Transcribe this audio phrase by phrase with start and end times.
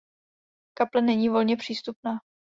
[0.77, 2.19] Kaple není volně přístupná.